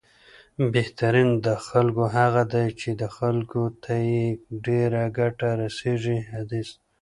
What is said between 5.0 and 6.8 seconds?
ګټه رسېږي، حدیث